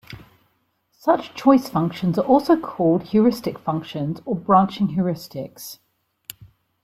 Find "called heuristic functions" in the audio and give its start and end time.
2.59-4.19